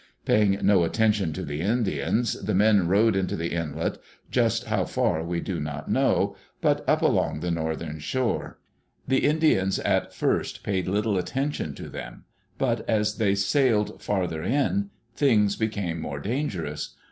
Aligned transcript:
Paying 0.25 0.57
no 0.63 0.83
attention 0.83 1.31
to 1.33 1.43
the 1.45 1.61
Indians, 1.61 2.33
the 2.43 2.55
men 2.55 2.87
rowed 2.87 3.15
into 3.15 3.35
the 3.35 3.51
inlet, 3.53 3.99
just 4.31 4.63
how 4.63 4.83
far 4.83 5.23
we 5.23 5.39
do 5.41 5.59
not 5.59 5.91
know, 5.91 6.35
but 6.59 6.83
up 6.89 7.03
along 7.03 7.41
the 7.41 7.51
northern 7.51 7.99
shore. 7.99 8.57
The 9.07 9.23
Indians 9.27 9.77
at 9.77 10.11
first 10.11 10.63
paid 10.63 10.87
little 10.87 11.19
attention 11.19 11.75
to 11.75 11.87
them, 11.87 12.23
but 12.57 12.83
as 12.89 13.17
they 13.17 13.35
sailed 13.35 14.01
farther 14.01 14.41
in 14.41 14.89
things 15.15 15.55
became 15.55 16.01
more 16.01 16.19
dangerous. 16.19 16.95